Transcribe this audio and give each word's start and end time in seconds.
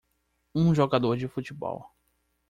um 0.55 0.73
jogador 0.73 1.15
de 1.15 1.27
futebol 1.27 1.93